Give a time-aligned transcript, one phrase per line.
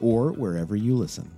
[0.00, 1.37] or wherever you listen.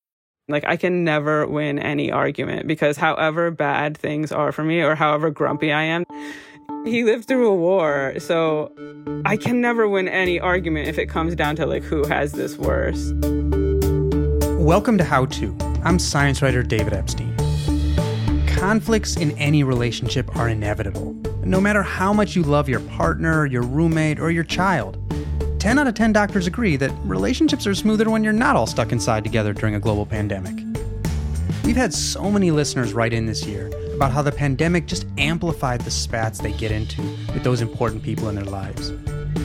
[0.47, 4.95] Like, I can never win any argument because however bad things are for me or
[4.95, 6.03] however grumpy I am,
[6.83, 8.15] he lived through a war.
[8.17, 8.71] So
[9.23, 12.57] I can never win any argument if it comes down to like who has this
[12.57, 13.13] worse.
[14.59, 15.55] Welcome to How To.
[15.83, 17.35] I'm science writer David Epstein.
[18.47, 21.13] Conflicts in any relationship are inevitable,
[21.45, 24.97] no matter how much you love your partner, your roommate, or your child.
[25.61, 28.91] 10 out of 10 doctors agree that relationships are smoother when you're not all stuck
[28.91, 30.55] inside together during a global pandemic.
[31.63, 35.81] We've had so many listeners write in this year about how the pandemic just amplified
[35.81, 38.91] the spats they get into with those important people in their lives.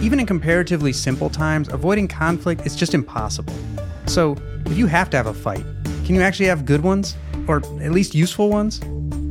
[0.01, 3.53] Even in comparatively simple times, avoiding conflict is just impossible.
[4.07, 5.67] So, if you have to have a fight,
[6.07, 7.15] can you actually have good ones?
[7.47, 8.81] Or at least useful ones?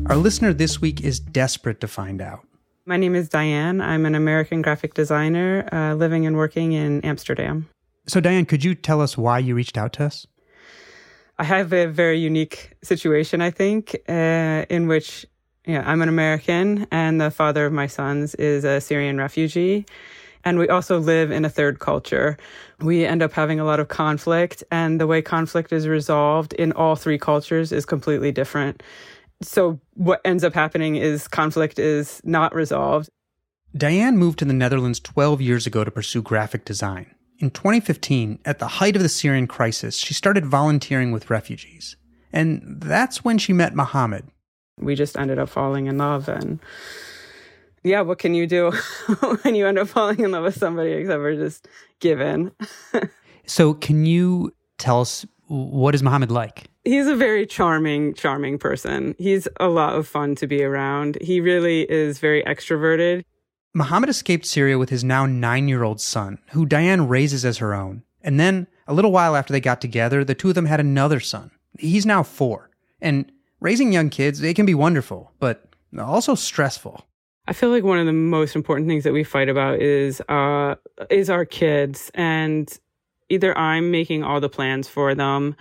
[0.06, 2.46] Our listener this week is desperate to find out.
[2.88, 3.82] My name is Diane.
[3.82, 7.68] I'm an American graphic designer uh, living and working in Amsterdam.
[8.06, 10.28] So, Diane, could you tell us why you reached out to us?
[11.40, 15.26] I have a very unique situation, I think, uh, in which
[15.66, 19.88] yeah, I'm an American and the father of my sons is a Syrian refugee.
[20.44, 22.38] And we also live in a third culture.
[22.82, 26.72] We end up having a lot of conflict, and the way conflict is resolved in
[26.74, 28.84] all three cultures is completely different
[29.42, 33.10] so what ends up happening is conflict is not resolved.
[33.76, 37.14] Diane moved to the Netherlands 12 years ago to pursue graphic design.
[37.40, 41.98] In 2015, at the height of the Syrian crisis, she started volunteering with refugees.
[42.32, 44.28] And that's when she met Mohammed.
[44.80, 46.60] We just ended up falling in love and
[47.84, 48.72] yeah, what can you do
[49.44, 51.68] when you end up falling in love with somebody except for just
[52.00, 52.52] give in?
[53.46, 56.68] so, can you tell us what is Mohammed like?
[56.86, 59.16] He's a very charming, charming person.
[59.18, 61.18] He's a lot of fun to be around.
[61.20, 63.24] He really is very extroverted.
[63.74, 67.74] Mohammed escaped Syria with his now nine year old son, who Diane raises as her
[67.74, 68.04] own.
[68.22, 71.20] And then, a little while after they got together, the two of them had another
[71.20, 71.52] son.
[71.80, 72.70] He's now four.
[73.02, 75.68] And raising young kids, it can be wonderful, but
[76.00, 77.06] also stressful.
[77.48, 80.76] I feel like one of the most important things that we fight about is uh,
[81.10, 82.72] is our kids, and
[83.30, 85.56] either I'm making all the plans for them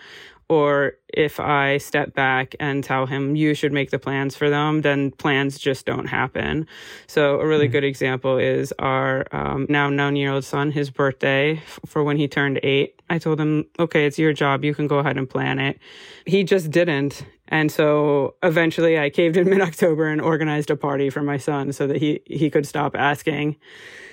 [0.48, 4.82] or if I step back and tell him you should make the plans for them,
[4.82, 6.66] then plans just don't happen.
[7.06, 7.72] So a really mm-hmm.
[7.72, 12.16] good example is our um, now nine year old son, his birthday f- for when
[12.16, 13.00] he turned eight.
[13.08, 14.64] I told him, okay, it's your job.
[14.64, 15.78] You can go ahead and plan it.
[16.26, 17.24] He just didn't.
[17.48, 21.72] And so eventually I caved in mid October and organized a party for my son
[21.72, 23.56] so that he, he could stop asking.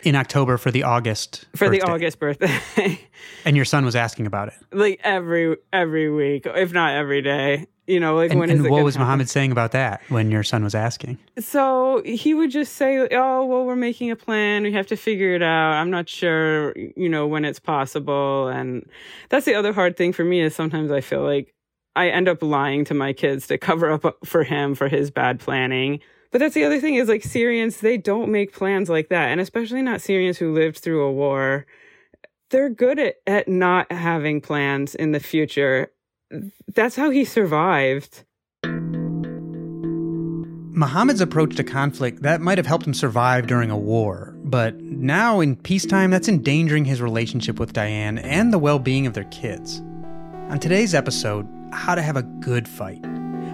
[0.03, 1.79] In October for the August For birthday.
[1.79, 2.99] the August birthday.
[3.45, 4.55] and your son was asking about it.
[4.71, 7.67] Like every every week, if not every day.
[7.87, 9.05] You know, like and, when and what was happen?
[9.07, 11.17] Mohammed saying about that when your son was asking?
[11.39, 14.63] So he would just say, "Oh, well, we're making a plan.
[14.63, 15.73] We have to figure it out.
[15.73, 18.87] I'm not sure, you know, when it's possible." And
[19.29, 21.53] that's the other hard thing for me is sometimes I feel like
[21.95, 25.39] I end up lying to my kids to cover up for him for his bad
[25.39, 25.99] planning.
[26.31, 29.29] But that's the other thing is like Syrians, they don't make plans like that.
[29.29, 31.65] And especially not Syrians who lived through a war.
[32.49, 35.91] They're good at, at not having plans in the future.
[36.73, 38.23] That's how he survived.
[40.73, 45.41] Mohammed's approach to conflict that might have helped him survive during a war, but now
[45.41, 49.81] in peacetime that's endangering his relationship with Diane and the well-being of their kids.
[50.49, 53.05] On today's episode, how to have a good fight.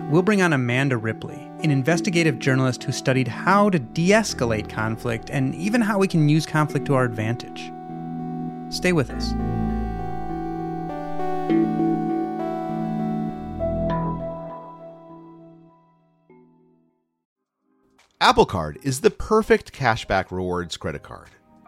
[0.10, 5.30] We'll bring on Amanda Ripley, an investigative journalist who studied how to de escalate conflict
[5.30, 7.72] and even how we can use conflict to our advantage.
[8.74, 9.34] Stay with us.
[18.19, 21.30] Apple Card is the perfect cashback rewards credit card.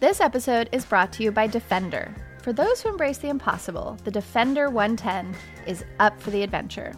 [0.00, 2.14] This episode is brought to you by Defender.
[2.44, 5.34] For those who embrace the impossible, the Defender 110
[5.66, 6.92] is up for the adventure.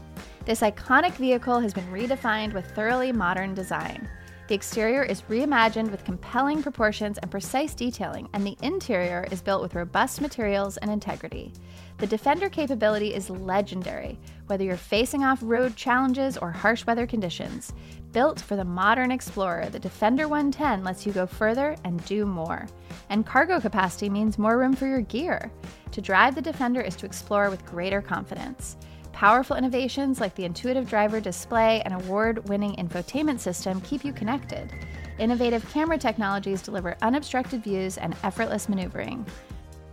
[0.45, 4.07] This iconic vehicle has been redefined with thoroughly modern design.
[4.49, 9.63] The exterior is reimagined with compelling proportions and precise detailing, and the interior is built
[9.63, 11.55] with robust materials and integrity.
[12.01, 17.75] The Defender capability is legendary, whether you're facing off road challenges or harsh weather conditions.
[18.13, 22.67] Built for the modern explorer, the Defender 110 lets you go further and do more.
[23.11, 25.53] And cargo capacity means more room for your gear.
[25.93, 28.79] To drive the Defender is to explore with greater confidence.
[29.13, 34.73] Powerful innovations like the intuitive driver display and award winning infotainment system keep you connected.
[35.19, 39.27] Innovative camera technologies deliver unobstructed views and effortless maneuvering.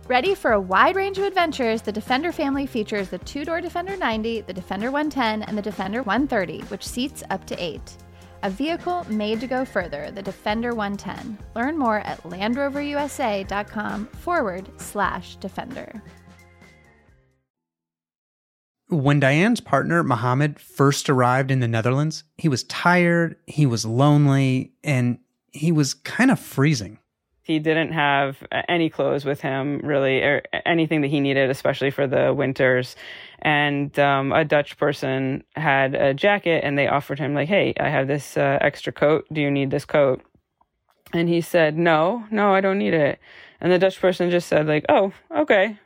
[0.08, 3.94] Ready for a wide range of adventures, the Defender family features the two door Defender
[3.94, 7.94] 90, the Defender 110, and the Defender 130, which seats up to eight.
[8.42, 11.36] A vehicle made to go further, the Defender 110.
[11.54, 16.02] Learn more at LandRoverUSA.com forward slash Defender.
[18.88, 24.72] When Diane's partner, Mohammed, first arrived in the Netherlands, he was tired, he was lonely,
[24.82, 25.18] and
[25.52, 26.97] he was kind of freezing.
[27.48, 28.36] He didn't have
[28.68, 32.94] any clothes with him, really, or anything that he needed, especially for the winters.
[33.38, 37.88] And um, a Dutch person had a jacket, and they offered him, like, hey, I
[37.88, 39.26] have this uh, extra coat.
[39.32, 40.20] Do you need this coat?
[41.14, 43.18] And he said, no, no, I don't need it.
[43.62, 45.78] And the Dutch person just said, like, oh, okay.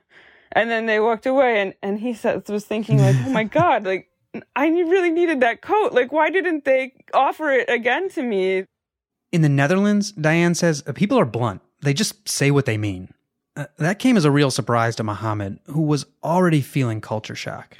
[0.51, 3.85] And then they walked away, and, and he said, was thinking, like, oh my God,
[3.85, 4.09] like,
[4.57, 5.93] I really needed that coat.
[5.93, 8.65] Like, why didn't they offer it again to me?
[9.33, 11.63] In the Netherlands, Diane says uh, people are blunt.
[11.81, 13.13] They just say what they mean.
[13.57, 17.79] Uh, that came as a real surprise to Mohammed, who was already feeling culture shock.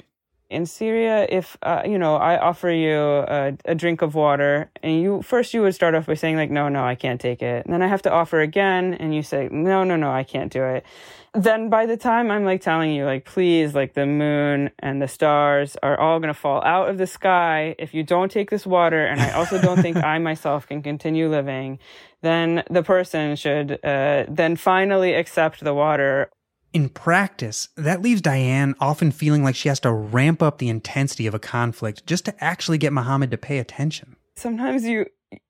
[0.53, 5.01] In Syria, if uh, you know, I offer you a, a, drink of water, and
[5.01, 7.65] you first you would start off by saying like, "No, no, I can't take it,"
[7.65, 10.51] and then I have to offer again, and you say, "No, no, no, I can't
[10.51, 10.85] do it."
[11.33, 15.07] then by the time I'm like telling you, like, please, like the moon and the
[15.07, 18.67] stars are all going to fall out of the sky if you don't take this
[18.67, 21.79] water, and I also don't think I myself can continue living,
[22.21, 26.29] then the person should uh, then finally accept the water.
[26.73, 31.27] In practice, that leaves Diane often feeling like she has to ramp up the intensity
[31.27, 34.15] of a conflict just to actually get Mohammed to pay attention.
[34.35, 35.05] Sometimes you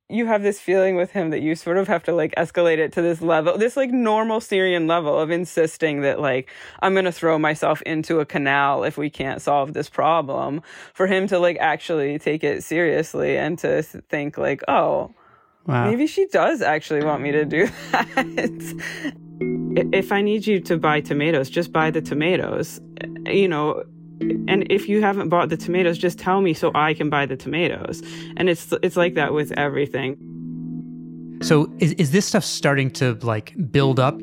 [0.10, 2.92] you have this feeling with him that you sort of have to like escalate it
[2.94, 7.12] to this level, this like normal Syrian level of insisting that like I'm going to
[7.12, 10.62] throw myself into a canal if we can't solve this problem
[10.94, 15.16] for him to like actually take it seriously and to think like, oh,
[15.66, 15.90] wow.
[15.90, 19.16] maybe she does actually want me to do that.
[19.75, 22.80] If I need you to buy tomatoes, just buy the tomatoes.
[23.25, 23.84] You know,
[24.22, 27.36] and if you haven't bought the tomatoes just tell me so i can buy the
[27.36, 28.02] tomatoes.
[28.38, 30.18] And it's it's like that with everything.
[31.42, 34.20] So is, is this stuff starting to like build up?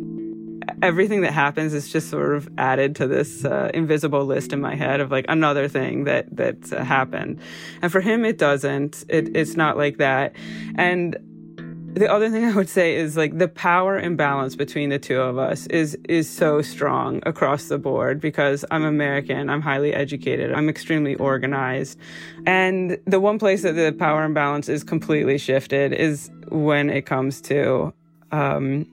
[0.82, 4.74] Everything that happens is just sort of added to this uh, invisible list in my
[4.74, 7.41] head of like another thing that that uh, happened.
[7.82, 9.05] And for him it doesn't.
[9.08, 10.34] It, it's not like that.
[10.77, 11.17] And
[11.94, 15.39] the other thing I would say is like the power imbalance between the two of
[15.39, 20.69] us is is so strong across the board because I'm American, I'm highly educated, I'm
[20.69, 21.99] extremely organized.
[22.47, 27.41] And the one place that the power imbalance is completely shifted is when it comes
[27.43, 27.93] to
[28.32, 28.87] um,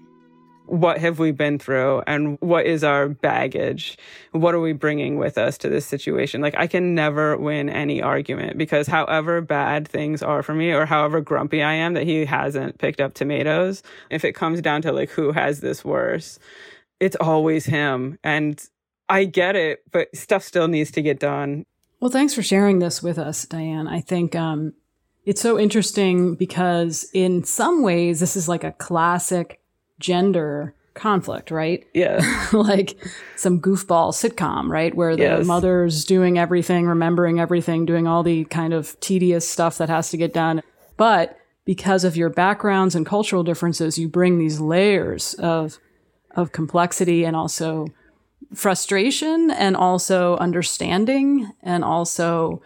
[0.67, 3.97] what have we been through and what is our baggage?
[4.31, 6.41] What are we bringing with us to this situation?
[6.41, 10.85] Like, I can never win any argument because however bad things are for me or
[10.85, 14.91] however grumpy I am that he hasn't picked up tomatoes, if it comes down to
[14.91, 16.37] like who has this worse,
[16.99, 18.19] it's always him.
[18.23, 18.61] And
[19.09, 21.65] I get it, but stuff still needs to get done.
[21.99, 23.87] Well, thanks for sharing this with us, Diane.
[23.87, 24.73] I think, um,
[25.25, 29.59] it's so interesting because in some ways, this is like a classic
[29.99, 31.85] gender conflict, right?
[31.93, 32.19] Yeah.
[32.53, 32.97] like
[33.35, 34.93] some goofball sitcom, right?
[34.93, 35.45] Where the yes.
[35.45, 40.17] mother's doing everything, remembering everything, doing all the kind of tedious stuff that has to
[40.17, 40.61] get done.
[40.97, 45.79] But because of your backgrounds and cultural differences, you bring these layers of
[46.31, 47.87] of complexity and also
[48.53, 52.61] frustration and also understanding and also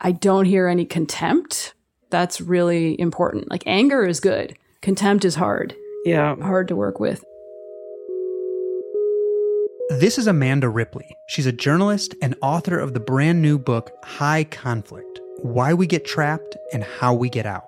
[0.00, 1.74] I don't hear any contempt
[2.10, 3.50] That's really important.
[3.50, 4.56] Like anger is good.
[4.80, 5.74] Contempt is hard.
[6.04, 6.36] Yeah.
[6.36, 7.24] Hard to work with.
[9.90, 11.16] This is Amanda Ripley.
[11.26, 16.04] She's a journalist and author of the brand new book, High Conflict Why We Get
[16.04, 17.64] Trapped and How We Get Out.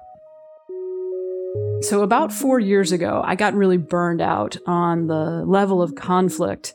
[1.81, 6.75] So, about four years ago, I got really burned out on the level of conflict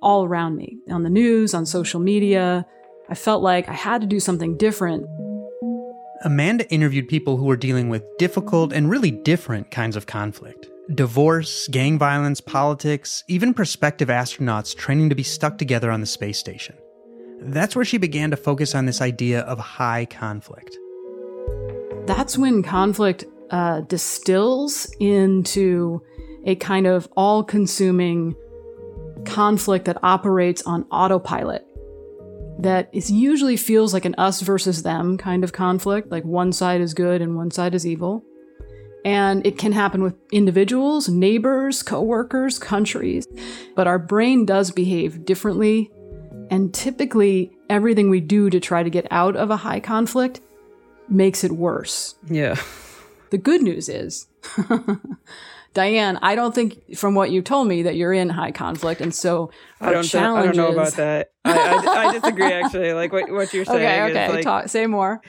[0.00, 2.64] all around me on the news, on social media.
[3.08, 5.04] I felt like I had to do something different.
[6.22, 11.68] Amanda interviewed people who were dealing with difficult and really different kinds of conflict divorce,
[11.68, 16.76] gang violence, politics, even prospective astronauts training to be stuck together on the space station.
[17.40, 20.76] That's where she began to focus on this idea of high conflict.
[22.06, 26.02] That's when conflict uh, distills into
[26.44, 28.34] a kind of all consuming
[29.24, 31.64] conflict that operates on autopilot
[32.58, 36.80] that is usually feels like an us versus them kind of conflict like one side
[36.80, 38.24] is good and one side is evil.
[39.02, 43.26] And it can happen with individuals neighbors coworkers countries
[43.74, 45.90] but our brain does behave differently.
[46.50, 50.40] And typically everything we do to try to get out of a high conflict
[51.08, 52.16] makes it worse.
[52.28, 52.56] Yeah.
[53.30, 54.26] The good news is
[55.72, 59.14] Diane, I don't think from what you told me that you're in high conflict, and
[59.14, 59.50] so
[59.80, 60.14] I don't.
[60.14, 61.32] I don't know about that.
[61.44, 62.52] I, I, I disagree.
[62.52, 63.78] Actually, like what what you're saying.
[63.78, 64.28] Okay, okay.
[64.28, 65.20] Like, Talk, say more.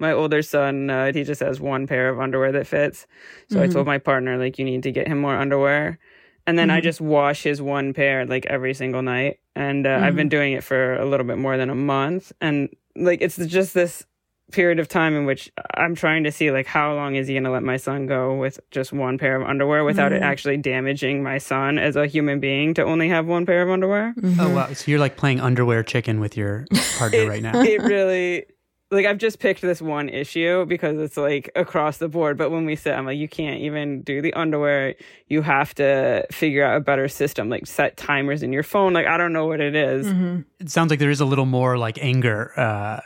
[0.00, 3.06] My older son, uh, he just has one pair of underwear that fits.
[3.48, 3.64] So mm-hmm.
[3.64, 6.00] I told my partner, like, you need to get him more underwear.
[6.46, 6.78] And then mm-hmm.
[6.78, 9.38] I just wash his one pair like every single night.
[9.54, 10.04] And uh, mm-hmm.
[10.04, 10.36] I've been mm-hmm.
[10.36, 12.32] doing it for a little bit more than a month.
[12.40, 14.04] And like, it's just this
[14.52, 17.44] period of time in which I'm trying to see like how long is he going
[17.44, 20.22] to let my son go with just one pair of underwear without mm-hmm.
[20.22, 23.70] it actually damaging my son as a human being to only have one pair of
[23.70, 24.14] underwear.
[24.18, 24.40] Mm-hmm.
[24.40, 24.72] Oh wow!
[24.72, 26.66] So you're like playing underwear chicken with your
[26.98, 27.60] partner it, right now.
[27.64, 28.44] It really
[28.90, 32.36] like I've just picked this one issue because it's like across the board.
[32.36, 34.94] But when we sit, I'm like, you can't even do the underwear.
[35.28, 38.92] You have to figure out a better system, like set timers in your phone.
[38.92, 40.06] Like I don't know what it is.
[40.06, 40.40] Mm-hmm.
[40.60, 43.00] It sounds like there is a little more like anger uh,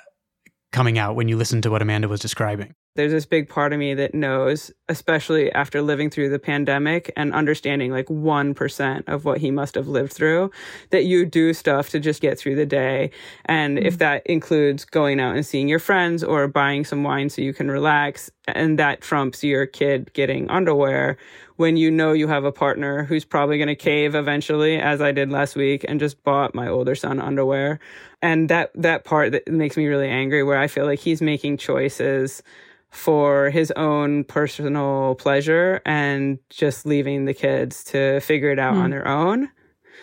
[0.73, 2.75] coming out when you listen to what Amanda was describing?
[2.99, 7.33] There's this big part of me that knows, especially after living through the pandemic and
[7.33, 10.50] understanding like 1% of what he must have lived through,
[10.90, 13.12] that you do stuff to just get through the day.
[13.45, 13.87] And mm-hmm.
[13.87, 17.55] if that includes going out and seeing your friends or buying some wine so you
[17.55, 21.19] can relax, and that trumps your kid getting underwear,
[21.55, 25.12] when you know you have a partner who's probably going to cave eventually, as I
[25.12, 27.78] did last week, and just bought my older son underwear.
[28.23, 31.59] And that, that part that makes me really angry where I feel like he's making
[31.59, 32.43] choices
[32.90, 38.80] for his own personal pleasure and just leaving the kids to figure it out hmm.
[38.80, 39.50] on their own.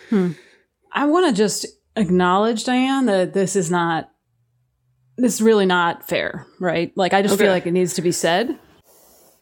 [0.09, 0.31] Hmm.
[0.91, 1.65] I want to just
[1.95, 4.09] acknowledge, Diane, that this is not,
[5.17, 6.91] this is really not fair, right?
[6.95, 7.45] Like, I just okay.
[7.45, 8.57] feel like it needs to be said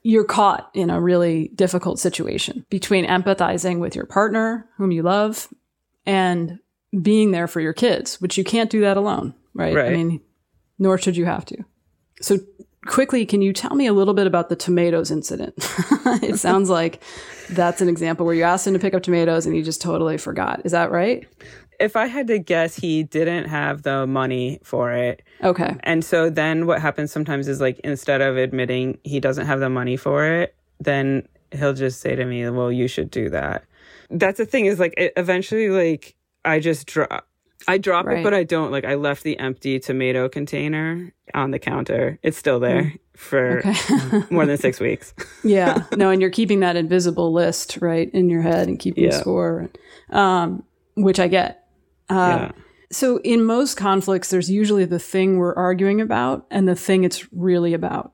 [0.04, 5.48] you're caught in a really difficult situation between empathizing with your partner, whom you love,
[6.06, 6.60] and
[7.02, 9.74] being there for your kids, which you can't do that alone, right?
[9.74, 9.88] right?
[9.88, 10.22] I mean,
[10.78, 11.64] nor should you have to.
[12.22, 12.38] So,
[12.86, 15.54] quickly, can you tell me a little bit about the tomatoes incident?
[16.22, 17.04] it sounds like
[17.50, 20.18] that's an example where you asked him to pick up tomatoes and he just totally
[20.18, 20.62] forgot.
[20.64, 21.28] Is that right?
[21.80, 25.22] if I had to guess, he didn't have the money for it.
[25.44, 25.76] Okay.
[25.82, 29.70] And so then what happens sometimes is like instead of admitting he doesn't have the
[29.70, 33.66] money for it, then he'll just say to me, "Well, you should do that."
[34.10, 37.28] That's the thing is like it, eventually like I just drop
[37.68, 38.20] I drop right.
[38.20, 38.72] it, but I don't.
[38.72, 42.20] Like I left the empty tomato container on the counter.
[42.24, 43.00] It's still there mm.
[43.16, 44.24] for okay.
[44.34, 45.14] more than six weeks.
[45.44, 45.84] yeah.
[45.96, 49.20] No, and you're keeping that invisible list right in your head and keeping yeah.
[49.20, 49.70] score,
[50.10, 50.64] um,
[50.96, 51.68] which I get.
[52.10, 52.52] Uh, yeah.
[52.92, 57.32] So, in most conflicts, there's usually the thing we're arguing about and the thing it's
[57.34, 58.14] really about.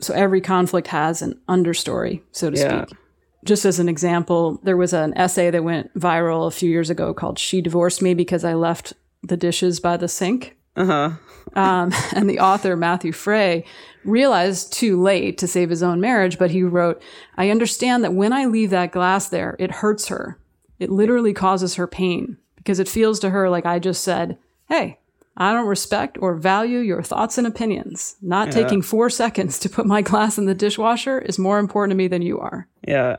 [0.00, 2.84] So, every conflict has an understory, so to yeah.
[2.84, 2.98] speak.
[3.44, 7.14] Just as an example, there was an essay that went viral a few years ago
[7.14, 8.92] called She Divorced Me Because I Left
[9.22, 10.56] the Dishes by the Sink.
[10.76, 11.10] Uh-huh.
[11.54, 13.64] um, and the author, Matthew Fray,
[14.04, 17.02] realized too late to save his own marriage, but he wrote,
[17.36, 20.38] I understand that when I leave that glass there, it hurts her.
[20.78, 24.99] It literally causes her pain because it feels to her like I just said, Hey,
[25.36, 28.16] I don't respect or value your thoughts and opinions.
[28.20, 28.54] Not yeah.
[28.54, 32.08] taking four seconds to put my glass in the dishwasher is more important to me
[32.08, 32.68] than you are.
[32.86, 33.16] Yeah.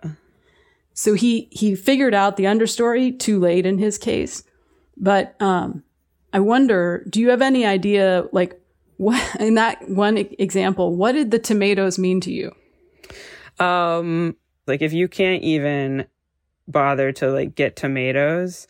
[0.94, 4.44] So he he figured out the understory too late in his case.
[4.98, 5.84] But um
[6.34, 8.60] I wonder, do you have any idea like
[8.98, 12.51] what in that one example, what did the tomatoes mean to you?
[13.60, 14.36] Um
[14.68, 16.06] like if you can't even
[16.68, 18.68] bother to like get tomatoes,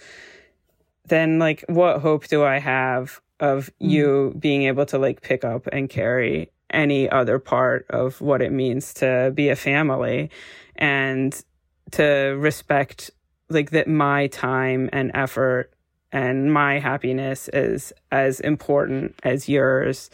[1.08, 3.90] then like what hope do I have of mm.
[3.90, 8.52] you being able to like pick up and carry any other part of what it
[8.52, 10.30] means to be a family
[10.78, 11.44] and
[11.92, 13.12] to respect
[13.50, 15.74] like that my time and effort
[16.14, 20.10] and my happiness is as important as yours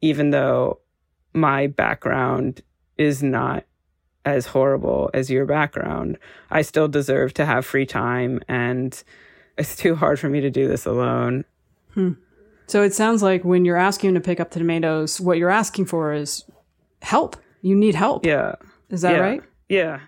[0.00, 0.78] even though
[1.32, 2.62] my background
[2.96, 3.64] is not
[4.24, 6.18] as horrible as your background
[6.50, 9.02] i still deserve to have free time and
[9.58, 11.44] it's too hard for me to do this alone
[11.94, 12.12] hmm.
[12.66, 15.86] So it sounds like when you're asking to pick up the tomatoes, what you're asking
[15.86, 16.44] for is
[17.00, 17.36] help.
[17.62, 18.26] You need help.
[18.26, 18.56] Yeah.
[18.90, 19.20] Is that yeah.
[19.20, 19.42] right?
[19.68, 20.00] Yeah.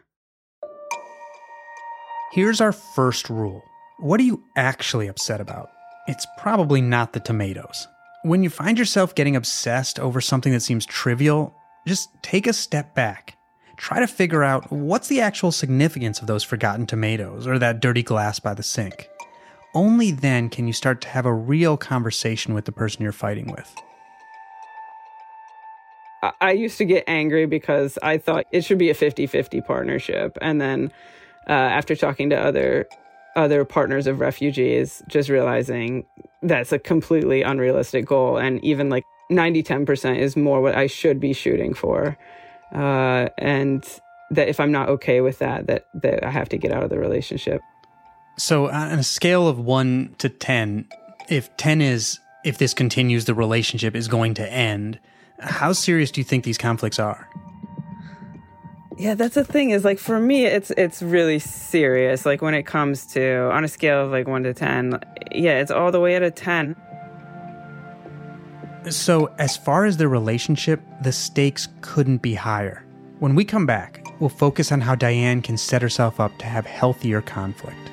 [2.33, 3.63] Here's our first rule
[4.01, 5.71] What are you actually upset about?
[6.09, 7.87] It's probably not the tomatoes.
[8.25, 11.55] When you find yourself getting obsessed over something that seems trivial,
[11.87, 13.37] just take a step back.
[13.77, 18.03] Try to figure out what's the actual significance of those forgotten tomatoes or that dirty
[18.03, 19.09] glass by the sink
[19.79, 23.47] only then can you start to have a real conversation with the person you're fighting
[23.47, 23.73] with.
[26.41, 30.37] I used to get angry because I thought it should be a 50 50 partnership.
[30.43, 30.91] And then
[31.49, 32.89] uh, after talking to other
[33.37, 36.05] other partners of refugees, just realizing
[36.43, 38.37] that's a completely unrealistic goal.
[38.37, 42.19] And even like 90 10% is more what I should be shooting for.
[42.75, 43.85] Uh, and
[44.33, 46.91] that if I'm not okay with that, that, that I have to get out of
[46.91, 47.61] the relationship.
[48.39, 50.87] So, uh, on a scale of one to 10,
[51.29, 54.99] if 10 is if this continues, the relationship is going to end,
[55.41, 57.29] how serious do you think these conflicts are?
[58.97, 62.65] Yeah, that's the thing is like for me it's it's really serious like when it
[62.65, 64.99] comes to on a scale of like 1 to 10
[65.31, 66.75] yeah it's all the way at a 10
[68.91, 72.85] So as far as the relationship the stakes couldn't be higher.
[73.21, 76.67] When we come back we'll focus on how Diane can set herself up to have
[76.67, 77.93] healthier conflict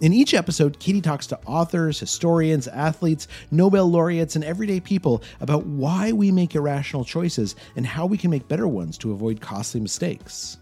[0.00, 5.66] In each episode, Katie talks to authors, historians, athletes, Nobel laureates, and everyday people about
[5.66, 9.78] why we make irrational choices and how we can make better ones to avoid costly
[9.80, 10.56] mistakes.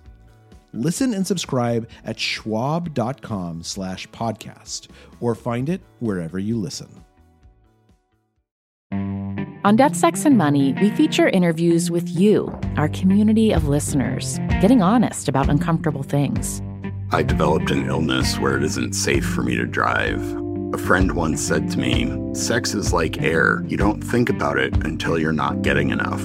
[0.72, 4.88] Listen and subscribe at schwab.com slash podcast
[5.20, 6.88] or find it wherever you listen.
[9.64, 14.82] On Death, Sex, and Money, we feature interviews with you, our community of listeners, getting
[14.82, 16.60] honest about uncomfortable things.
[17.10, 20.20] I developed an illness where it isn't safe for me to drive.
[20.74, 23.64] A friend once said to me, Sex is like air.
[23.66, 26.22] You don't think about it until you're not getting enough.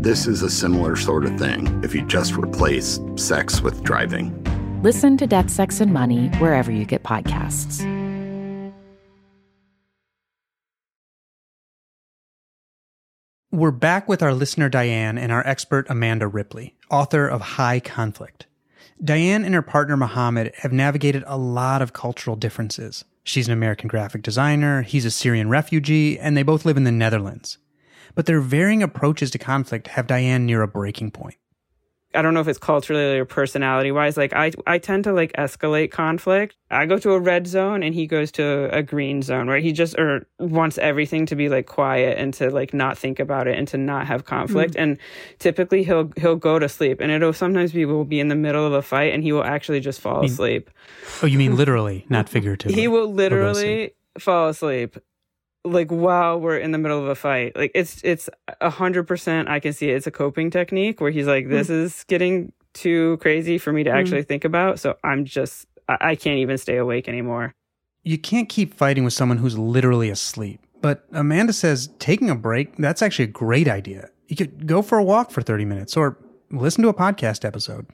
[0.00, 4.32] This is a similar sort of thing if you just replace sex with driving.
[4.84, 7.84] Listen to Death, Sex, and Money wherever you get podcasts.
[13.50, 18.46] We're back with our listener Diane and our expert Amanda Ripley, author of High Conflict.
[19.02, 23.02] Diane and her partner Mohammed have navigated a lot of cultural differences.
[23.24, 26.92] She's an American graphic designer, he's a Syrian refugee, and they both live in the
[26.92, 27.56] Netherlands.
[28.14, 31.36] But their varying approaches to conflict have Diane near a breaking point.
[32.12, 34.16] I don't know if it's culturally or personality wise.
[34.16, 36.56] Like I, I tend to like escalate conflict.
[36.70, 39.62] I go to a red zone and he goes to a green zone, right?
[39.62, 43.46] He just or wants everything to be like quiet and to like not think about
[43.46, 44.74] it and to not have conflict.
[44.74, 44.82] Mm.
[44.82, 44.98] And
[45.38, 48.66] typically he'll he'll go to sleep and it'll sometimes be will be in the middle
[48.66, 50.70] of a fight and he will actually just fall mean, asleep.
[51.22, 52.74] Oh, you mean literally, not figuratively?
[52.74, 54.98] he will literally fall asleep
[55.64, 59.48] like while we're in the middle of a fight like it's it's a hundred percent
[59.48, 59.96] i can see it.
[59.96, 61.82] it's a coping technique where he's like this mm.
[61.82, 63.94] is getting too crazy for me to mm.
[63.94, 64.80] actually think about.
[64.80, 67.52] So i'm just I, I can't even stay awake anymore.
[68.02, 70.60] You can't keep fighting with someone who's literally asleep.
[70.80, 74.08] But amanda says taking a break that's actually a great idea.
[74.28, 76.16] You could go for a walk for 30 minutes or
[76.50, 77.86] listen to a podcast episode.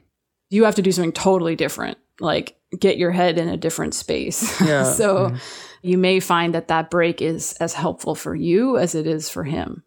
[0.49, 4.59] You have to do something totally different like get your head in a different space.
[4.67, 4.83] Yeah.
[4.83, 5.39] So mm
[5.87, 9.45] you may find that that break is as helpful for you as it is for
[9.45, 9.83] him.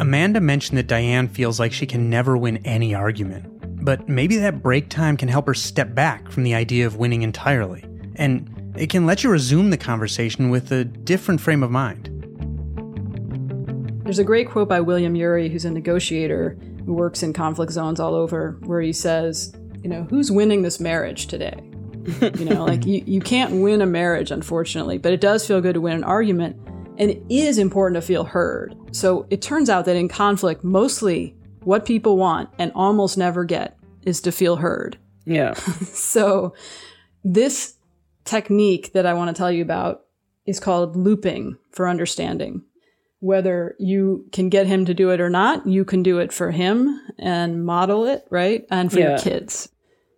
[0.00, 3.46] Amanda mentioned that Diane feels like she can never win any argument,
[3.84, 7.22] but maybe that break time can help her step back from the idea of winning
[7.22, 7.84] entirely,
[8.16, 12.10] and it can let you resume the conversation with a different frame of mind.
[14.04, 17.98] There's a great quote by William Ury, who's a negotiator who works in conflict zones
[17.98, 21.67] all over, where he says, you know, who's winning this marriage today?
[22.20, 25.74] You know, like you, you can't win a marriage, unfortunately, but it does feel good
[25.74, 26.56] to win an argument.
[26.98, 28.74] And it is important to feel heard.
[28.92, 33.78] So it turns out that in conflict, mostly what people want and almost never get
[34.02, 34.98] is to feel heard.
[35.24, 35.54] Yeah.
[35.54, 36.54] so
[37.22, 37.74] this
[38.24, 40.02] technique that I want to tell you about
[40.46, 42.62] is called looping for understanding.
[43.20, 46.50] Whether you can get him to do it or not, you can do it for
[46.50, 48.64] him and model it, right?
[48.70, 49.10] And for yeah.
[49.10, 49.68] your kids.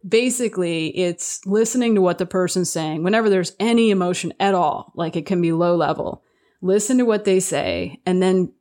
[0.06, 5.16] Basically, it's listening to what the person's saying whenever there's any emotion at all, like
[5.16, 6.22] it can be low level.
[6.62, 8.52] Listen to what they say and then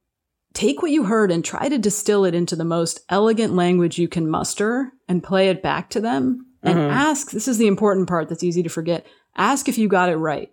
[0.53, 4.07] take what you heard and try to distill it into the most elegant language you
[4.07, 6.91] can muster and play it back to them and mm-hmm.
[6.91, 10.15] ask this is the important part that's easy to forget ask if you got it
[10.17, 10.49] right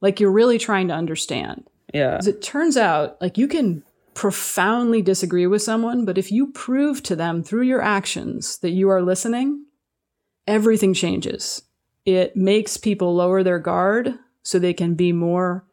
[0.00, 3.82] like you're really trying to understand yeah As it turns out like you can
[4.14, 8.88] profoundly disagree with someone but if you prove to them through your actions that you
[8.88, 9.64] are listening
[10.46, 11.62] everything changes
[12.04, 15.64] it makes people lower their guard so they can be more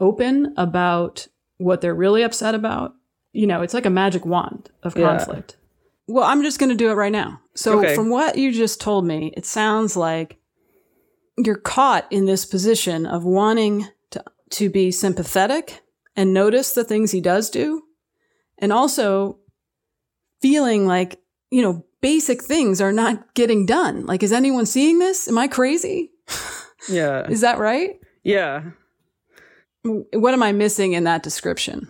[0.00, 1.26] open about
[1.58, 2.94] what they're really upset about.
[3.32, 5.56] You know, it's like a magic wand of conflict.
[5.58, 6.14] Yeah.
[6.14, 7.40] Well, I'm just going to do it right now.
[7.54, 7.94] So, okay.
[7.94, 10.38] from what you just told me, it sounds like
[11.36, 15.82] you're caught in this position of wanting to, to be sympathetic
[16.16, 17.82] and notice the things he does do,
[18.58, 19.38] and also
[20.40, 24.06] feeling like, you know, basic things are not getting done.
[24.06, 25.28] Like, is anyone seeing this?
[25.28, 26.10] Am I crazy?
[26.88, 27.26] Yeah.
[27.28, 27.98] is that right?
[28.22, 28.62] Yeah.
[29.82, 31.88] What am I missing in that description?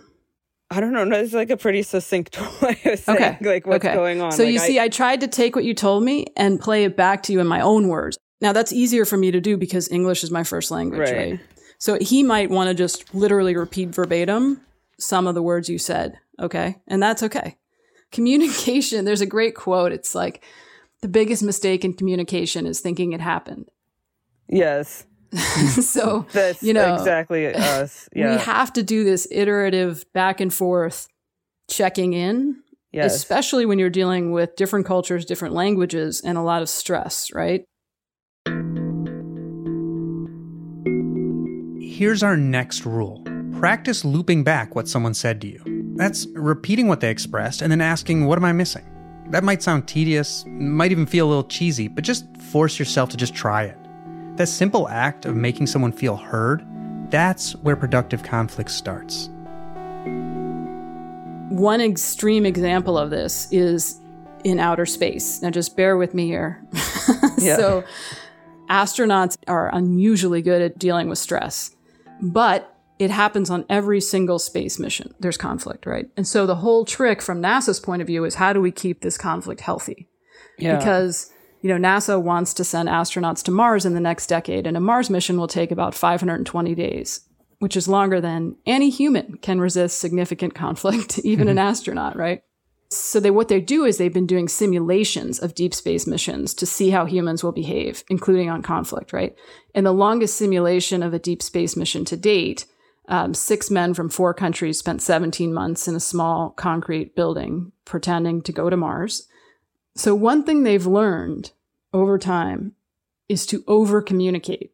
[0.69, 1.03] I don't know.
[1.03, 3.37] No, it's like a pretty succinct way of saying okay.
[3.41, 3.93] like what's okay.
[3.93, 4.31] going on.
[4.31, 6.83] So like you I, see, I tried to take what you told me and play
[6.83, 8.17] it back to you in my own words.
[8.41, 11.31] Now that's easier for me to do because English is my first language, right?
[11.31, 11.39] right?
[11.77, 14.61] So he might want to just literally repeat verbatim
[14.99, 16.17] some of the words you said.
[16.39, 16.77] Okay.
[16.87, 17.57] And that's okay.
[18.11, 19.91] Communication, there's a great quote.
[19.91, 20.43] It's like
[21.01, 23.69] the biggest mistake in communication is thinking it happened.
[24.49, 25.05] Yes.
[25.81, 28.07] so that's you know exactly us.
[28.15, 28.31] Yeah.
[28.31, 31.07] We have to do this iterative back and forth
[31.69, 32.63] checking in.
[32.93, 33.15] Yes.
[33.15, 37.65] Especially when you're dealing with different cultures, different languages, and a lot of stress, right?
[41.97, 43.23] Here's our next rule
[43.57, 45.93] practice looping back what someone said to you.
[45.95, 48.85] That's repeating what they expressed and then asking, What am I missing?
[49.31, 53.17] That might sound tedious, might even feel a little cheesy, but just force yourself to
[53.17, 53.79] just try it.
[54.35, 56.63] That simple act of making someone feel heard,
[57.09, 59.31] that's where productive conflict starts.
[61.49, 63.99] One extreme example of this is
[64.43, 65.41] in outer space.
[65.41, 66.63] Now, just bear with me here.
[67.39, 67.55] yeah.
[67.55, 67.83] So,
[68.69, 71.73] astronauts are unusually good at dealing with stress,
[72.21, 75.13] but it happens on every single space mission.
[75.19, 76.07] There's conflict, right?
[76.17, 79.01] And so, the whole trick from NASA's point of view is how do we keep
[79.01, 80.09] this conflict healthy?
[80.57, 80.77] Yeah.
[80.77, 84.77] Because you know, NASA wants to send astronauts to Mars in the next decade, and
[84.77, 87.27] a Mars mission will take about 520 days,
[87.59, 91.67] which is longer than any human can resist significant conflict, even an mm-hmm.
[91.67, 92.41] astronaut, right?
[92.89, 96.65] So they what they do is they've been doing simulations of deep space missions to
[96.65, 99.35] see how humans will behave, including on conflict, right?
[99.75, 102.65] And the longest simulation of a deep space mission to date,
[103.09, 108.41] um, six men from four countries spent 17 months in a small concrete building pretending
[108.43, 109.27] to go to Mars.
[109.95, 111.51] So, one thing they've learned
[111.91, 112.73] over time
[113.27, 114.71] is to over communicate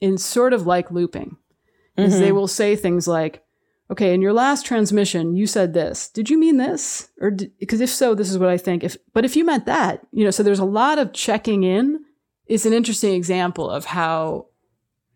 [0.00, 1.36] in sort of like looping.
[1.98, 2.02] Mm-hmm.
[2.02, 2.36] Is they mm-hmm.
[2.36, 3.42] will say things like,
[3.90, 6.08] okay, in your last transmission, you said this.
[6.08, 7.08] Did you mean this?
[7.20, 8.84] Or because if so, this is what I think.
[8.84, 12.04] If but if you meant that, you know, so there's a lot of checking in.
[12.46, 14.46] It's an interesting example of how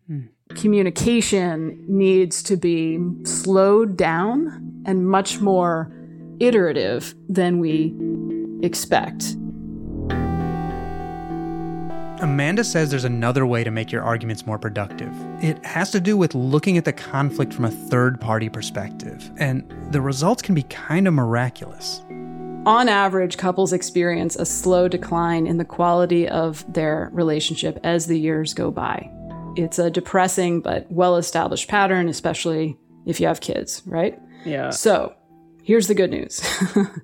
[0.07, 0.27] hmm.
[0.55, 5.91] communication needs to be slowed down and much more
[6.39, 7.95] iterative than we
[8.63, 9.35] expect.
[12.21, 15.11] Amanda says there's another way to make your arguments more productive.
[15.43, 19.67] It has to do with looking at the conflict from a third party perspective, and
[19.89, 22.03] the results can be kind of miraculous.
[22.67, 28.19] On average, couples experience a slow decline in the quality of their relationship as the
[28.19, 29.09] years go by.
[29.55, 34.19] It's a depressing but well established pattern, especially if you have kids, right?
[34.45, 34.69] Yeah.
[34.69, 35.15] So
[35.63, 36.39] here's the good news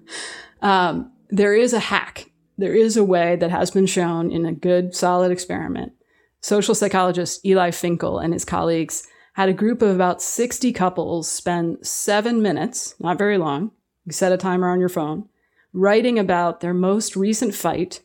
[0.61, 2.26] um, there is a hack
[2.57, 5.93] there is a way that has been shown in a good, solid experiment.
[6.41, 11.85] Social psychologist Eli Finkel and his colleagues had a group of about 60 couples spend
[11.85, 13.71] seven minutes, not very long,
[14.05, 15.29] you set a timer on your phone,
[15.73, 18.01] writing about their most recent fight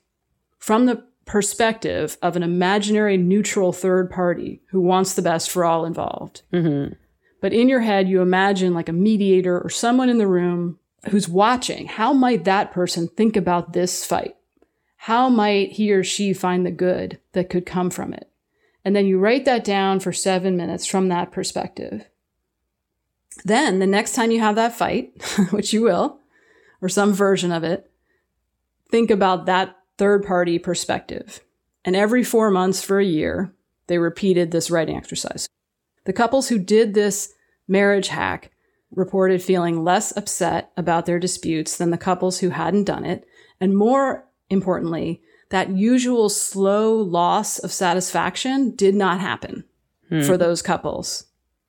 [0.59, 5.85] from the perspective of an imaginary neutral third party who wants the best for all
[5.85, 6.43] involved.
[6.53, 6.95] Mm-hmm.
[7.41, 10.79] But in your head, you imagine like a mediator or someone in the room
[11.11, 11.87] who's watching.
[11.87, 14.37] How might that person think about this fight?
[15.07, 18.31] How might he or she find the good that could come from it?
[18.85, 22.07] And then you write that down for seven minutes from that perspective.
[23.45, 25.13] Then the next time you have that fight,
[25.51, 26.21] which you will,
[26.81, 27.91] or some version of it,
[28.93, 31.41] think about that third party perspective.
[31.85, 33.53] And every four months for a year,
[33.89, 35.49] they repeated this writing exercise.
[36.05, 37.35] The couples who did this
[37.67, 38.53] marriage hack
[38.93, 43.27] reported feeling less upset about their disputes than the couples who hadn't done it.
[43.61, 49.65] And more importantly, that usual slow loss of satisfaction did not happen
[50.09, 50.23] hmm.
[50.23, 51.27] for those couples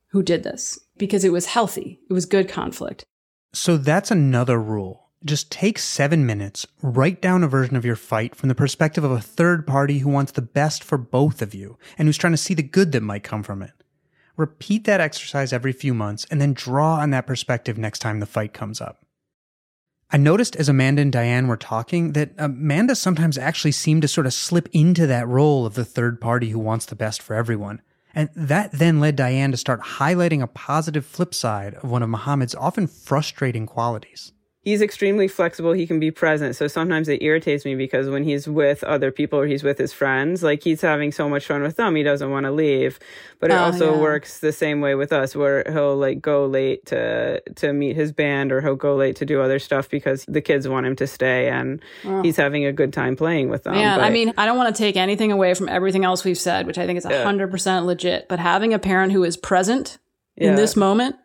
[0.08, 2.00] who did this because it was healthy.
[2.10, 3.04] It was good conflict.
[3.54, 5.10] So that's another rule.
[5.26, 9.12] Just take seven minutes, write down a version of your fight from the perspective of
[9.12, 12.38] a third party who wants the best for both of you and who's trying to
[12.38, 13.72] see the good that might come from it.
[14.36, 18.26] Repeat that exercise every few months and then draw on that perspective next time the
[18.26, 19.02] fight comes up.
[20.13, 24.28] I noticed as Amanda and Diane were talking that Amanda sometimes actually seemed to sort
[24.28, 27.82] of slip into that role of the third party who wants the best for everyone.
[28.13, 32.10] And that then led Diane to start highlighting a positive flip side of one of
[32.10, 35.73] Mohammed's often frustrating qualities he's extremely flexible.
[35.73, 36.56] He can be present.
[36.56, 39.91] So sometimes it irritates me because when he's with other people or he's with his
[39.91, 42.97] friends, like he's having so much fun with them, he doesn't want to leave.
[43.39, 44.02] But it oh, also yeah.
[44.02, 48.12] works the same way with us where he'll like go late to to meet his
[48.12, 51.08] band or he'll go late to do other stuff because the kids want him to
[51.08, 52.21] stay and oh.
[52.21, 53.76] he's having a good time playing with them.
[53.76, 56.67] Yeah, I mean, I don't want to take anything away from everything else we've said,
[56.67, 57.80] which I think is 100% yeah.
[57.82, 59.97] legit, but having a parent who is present
[60.38, 60.49] yeah.
[60.49, 61.17] in this moment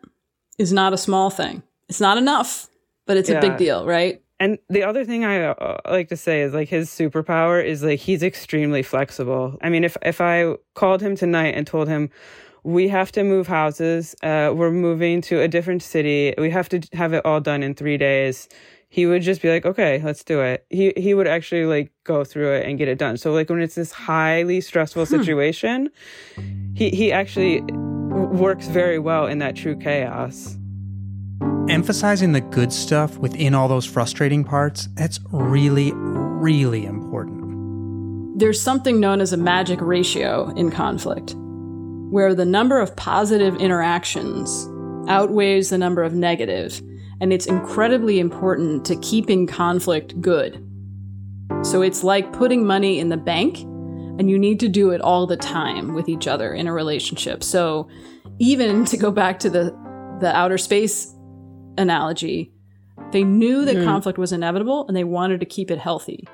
[0.57, 1.63] is not a small thing.
[1.87, 2.68] It's not enough
[3.09, 3.39] but it's yeah.
[3.39, 4.21] a big deal, right?
[4.39, 7.99] And the other thing I uh, like to say is like his superpower is like
[7.99, 9.57] he's extremely flexible.
[9.63, 12.11] I mean, if if I called him tonight and told him
[12.61, 16.81] we have to move houses, uh, we're moving to a different city, we have to
[16.93, 18.47] have it all done in three days.
[18.89, 22.23] He would just be like, "Okay, let's do it." He he would actually like go
[22.23, 23.17] through it and get it done.
[23.17, 25.15] So like when it's this highly stressful hmm.
[25.15, 25.89] situation,
[26.75, 27.61] he he actually
[28.37, 30.58] works very well in that true chaos
[31.69, 38.39] emphasizing the good stuff within all those frustrating parts, that's really, really important.
[38.39, 41.35] There's something known as a magic ratio in conflict,
[42.09, 44.67] where the number of positive interactions
[45.07, 46.81] outweighs the number of negative,
[47.21, 50.65] and it's incredibly important to keeping conflict good.
[51.63, 55.27] So it's like putting money in the bank, and you need to do it all
[55.27, 57.43] the time with each other in a relationship.
[57.43, 57.87] So
[58.39, 59.77] even to go back to the
[60.19, 61.15] the outer space
[61.77, 62.51] analogy,
[63.11, 63.85] they knew that mm.
[63.85, 66.27] conflict was inevitable and they wanted to keep it healthy.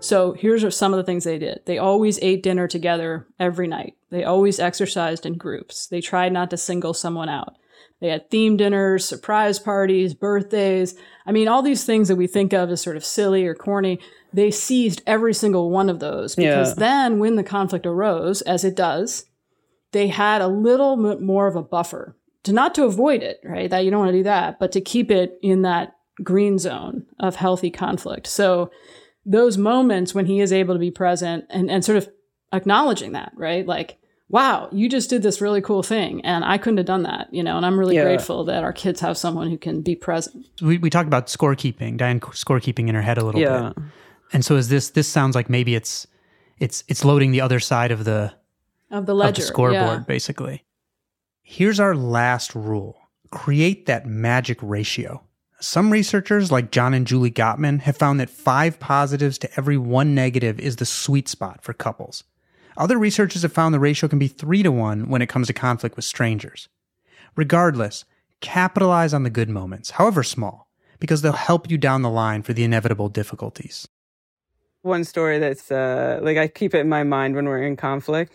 [0.00, 1.60] So here's some of the things they did.
[1.66, 3.94] They always ate dinner together every night.
[4.10, 5.86] They always exercised in groups.
[5.86, 7.56] They tried not to single someone out.
[8.00, 10.94] They had theme dinners, surprise parties, birthdays.
[11.26, 14.00] I mean, all these things that we think of as sort of silly or corny,
[14.32, 16.74] they seized every single one of those because yeah.
[16.76, 19.26] then when the conflict arose, as it does,
[19.92, 23.70] they had a little bit more of a buffer to not to avoid it, right?
[23.70, 27.06] That you don't want to do that, but to keep it in that green zone
[27.18, 28.26] of healthy conflict.
[28.26, 28.70] So
[29.26, 32.08] those moments when he is able to be present and, and sort of
[32.52, 33.66] acknowledging that, right?
[33.66, 33.98] Like,
[34.28, 37.42] wow, you just did this really cool thing and I couldn't have done that, you
[37.42, 38.04] know, and I'm really yeah.
[38.04, 40.46] grateful that our kids have someone who can be present.
[40.62, 43.72] We, we talked about scorekeeping, Diane scorekeeping in her head a little yeah.
[43.74, 43.84] bit.
[44.32, 46.06] And so is this, this sounds like maybe it's,
[46.58, 48.32] it's, it's loading the other side of the,
[48.90, 50.04] of the ledger, of the scoreboard, yeah.
[50.06, 50.64] basically.
[51.52, 52.96] Here's our last rule
[53.32, 55.20] create that magic ratio.
[55.58, 60.14] Some researchers, like John and Julie Gottman, have found that five positives to every one
[60.14, 62.22] negative is the sweet spot for couples.
[62.76, 65.52] Other researchers have found the ratio can be three to one when it comes to
[65.52, 66.68] conflict with strangers.
[67.34, 68.04] Regardless,
[68.40, 70.68] capitalize on the good moments, however small,
[71.00, 73.88] because they'll help you down the line for the inevitable difficulties.
[74.82, 78.32] One story that's uh, like I keep it in my mind when we're in conflict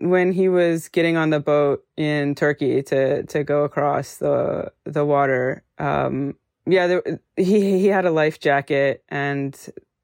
[0.00, 5.04] when he was getting on the boat in Turkey to to go across the the
[5.04, 6.34] water, um,
[6.66, 7.02] yeah, there,
[7.36, 9.56] he he had a life jacket and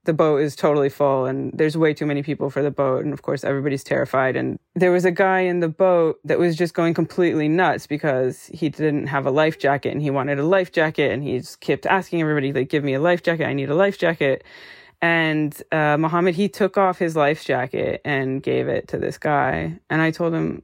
[0.05, 3.05] the boat is totally full and there's way too many people for the boat.
[3.05, 4.37] And of course everybody's terrified.
[4.37, 8.47] And there was a guy in the boat that was just going completely nuts because
[8.47, 11.61] he didn't have a life jacket and he wanted a life jacket and he just
[11.61, 13.47] kept asking everybody like give me a life jacket.
[13.47, 14.45] I need a life jacket
[15.03, 19.79] and uh, Mohammed, he took off his life jacket and gave it to this guy.
[19.91, 20.63] And I told him,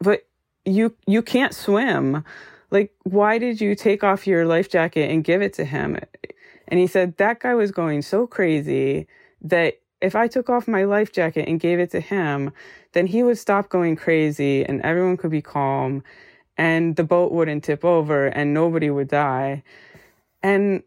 [0.00, 0.26] but
[0.64, 2.24] you, you can't swim.
[2.70, 5.98] Like, why did you take off your life jacket and give it to him?
[6.68, 9.06] And he said, that guy was going so crazy
[9.42, 12.52] that if I took off my life jacket and gave it to him,
[12.92, 16.02] then he would stop going crazy and everyone could be calm
[16.56, 19.62] and the boat wouldn't tip over and nobody would die.
[20.42, 20.82] And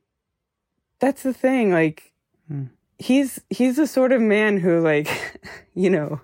[0.99, 1.71] that's the thing.
[1.71, 2.10] Like,
[3.01, 5.09] he's he's the sort of man who like
[5.73, 6.21] you know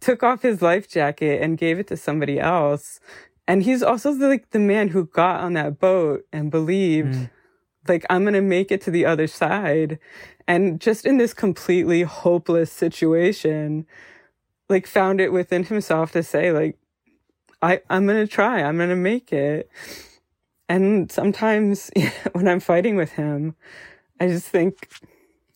[0.00, 3.00] took off his life jacket and gave it to somebody else.
[3.46, 7.30] And he's also the, like the man who got on that boat and believed mm.
[7.86, 9.98] like i'm gonna make it to the other side.
[10.48, 13.86] And just in this completely hopeless situation
[14.68, 16.78] like found it within himself to say like
[17.62, 18.62] i i'm gonna try.
[18.62, 19.70] I'm gonna make it.
[20.68, 21.90] And sometimes
[22.32, 23.54] when i'm fighting with him
[24.18, 24.88] i just think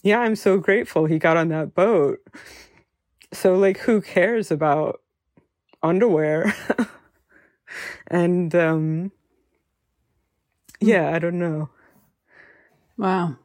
[0.05, 2.21] yeah, I'm so grateful he got on that boat.
[3.33, 5.01] So, like, who cares about
[5.83, 6.55] underwear?
[8.09, 9.13] and, um,
[10.79, 11.71] yeah, I don't know.
[12.99, 13.37] Wow.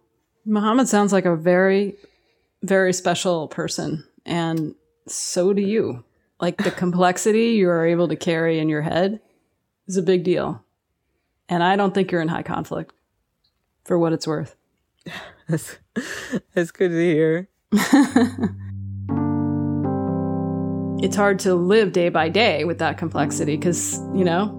[0.45, 1.95] Mohammed sounds like a very,
[2.61, 4.03] very special person.
[4.25, 4.75] And
[5.07, 6.03] so do you.
[6.41, 9.21] Like, the complexity you are able to carry in your head
[9.87, 10.61] is a big deal.
[11.47, 12.93] And I don't think you're in high conflict
[13.85, 14.57] for what it's worth.
[15.47, 15.77] That's,
[16.53, 17.49] that's good to hear.
[21.03, 24.55] it's hard to live day by day with that complexity because, you know,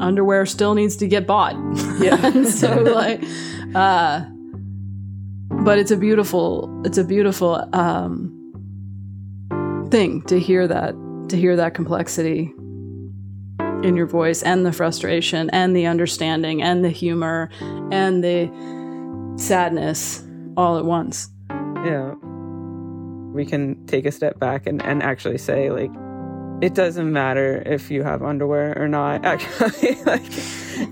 [0.00, 1.54] underwear still needs to get bought.
[2.00, 2.44] Yeah.
[2.44, 3.22] so like
[3.74, 4.24] uh
[5.64, 8.32] but it's a beautiful it's a beautiful um
[9.90, 10.94] thing to hear that
[11.28, 12.52] to hear that complexity
[13.82, 17.50] in your voice and the frustration and the understanding and the humor
[17.90, 18.46] and the
[19.36, 20.24] sadness
[20.56, 21.28] all at once.
[21.50, 22.14] Yeah.
[23.32, 25.90] We can take a step back and, and actually say, like,
[26.62, 29.24] it doesn't matter if you have underwear or not.
[29.26, 30.22] Actually, like,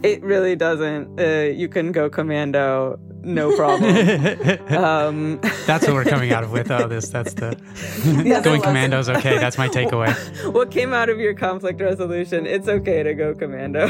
[0.04, 1.18] it really doesn't.
[1.18, 3.96] Uh, you can go commando, no problem.
[4.76, 6.70] um, that's what we're coming out of with.
[6.70, 7.58] Oh, this, that's the
[8.24, 9.38] yeah, going commando is okay.
[9.38, 10.14] That's my takeaway.
[10.52, 12.44] What came out of your conflict resolution?
[12.46, 13.88] It's okay to go commando.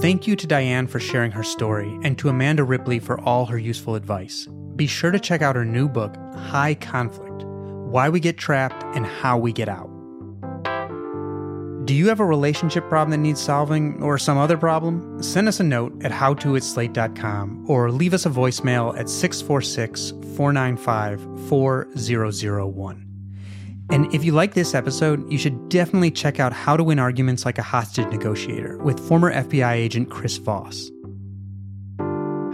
[0.00, 3.58] Thank you to Diane for sharing her story and to Amanda Ripley for all her
[3.58, 4.46] useful advice.
[4.76, 9.04] Be sure to check out her new book, High Conflict Why We Get Trapped and
[9.04, 9.90] How We Get Out.
[11.84, 15.20] Do you have a relationship problem that needs solving or some other problem?
[15.20, 23.07] Send us a note at howto or leave us a voicemail at 646 495 4001.
[23.90, 27.46] And if you like this episode, you should definitely check out How to Win Arguments
[27.46, 30.90] Like a Hostage Negotiator with former FBI agent Chris Voss.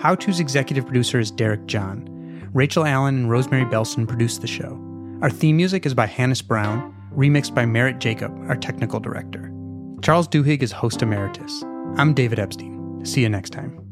[0.00, 2.08] How To's executive producer is Derek John.
[2.52, 4.80] Rachel Allen and Rosemary Belson produced the show.
[5.22, 9.50] Our theme music is by Hannis Brown, remixed by Merritt Jacob, our technical director.
[10.02, 11.64] Charles Duhigg is host emeritus.
[11.96, 13.04] I'm David Epstein.
[13.04, 13.83] See you next time.